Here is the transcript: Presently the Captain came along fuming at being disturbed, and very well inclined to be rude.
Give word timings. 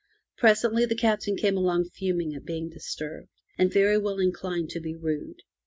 Presently 0.39 0.87
the 0.87 0.95
Captain 0.95 1.37
came 1.37 1.55
along 1.55 1.91
fuming 1.93 2.33
at 2.33 2.43
being 2.43 2.71
disturbed, 2.71 3.27
and 3.59 3.71
very 3.71 3.99
well 3.99 4.17
inclined 4.17 4.71
to 4.71 4.79
be 4.79 4.95
rude. 4.95 5.43